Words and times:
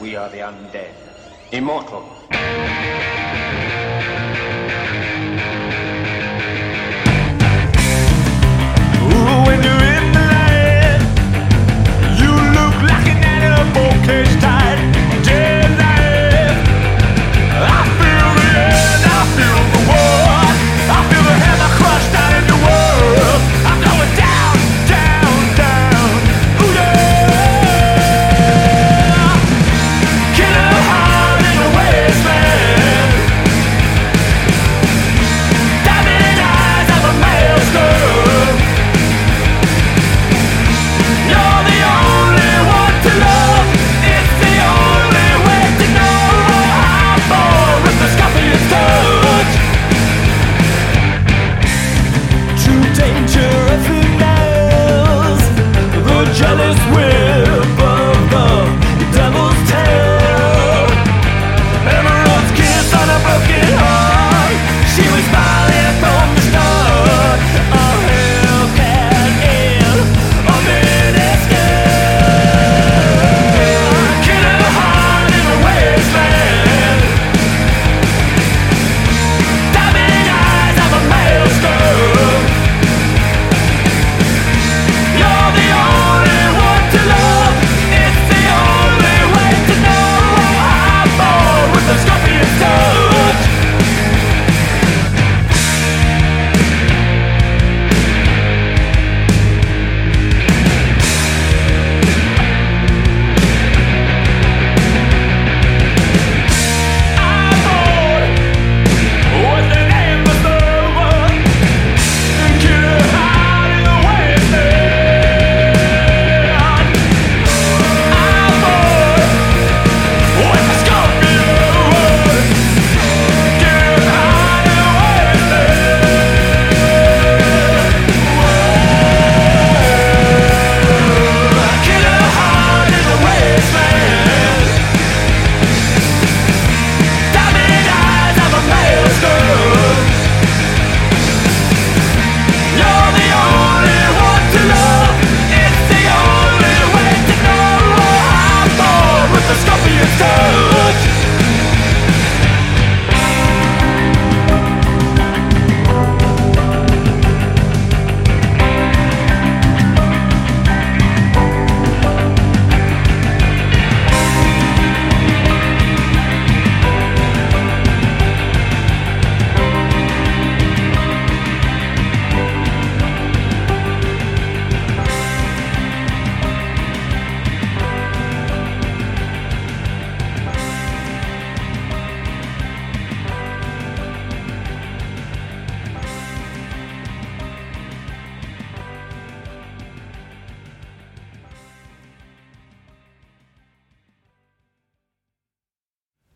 We 0.00 0.16
are 0.16 0.30
the 0.30 0.38
undead. 0.38 0.94
Immortal. 1.52 2.16